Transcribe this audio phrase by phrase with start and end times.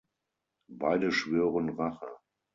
[0.79, 2.07] Beide schwören Rache.